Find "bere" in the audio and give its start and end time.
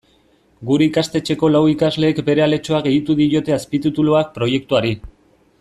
2.31-2.45